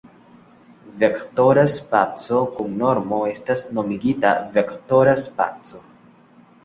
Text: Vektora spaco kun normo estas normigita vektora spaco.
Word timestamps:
Vektora 1.03 1.65
spaco 1.73 2.39
kun 2.55 2.73
normo 2.85 3.19
estas 3.35 3.63
normigita 3.79 4.33
vektora 4.57 5.15
spaco. 5.29 5.85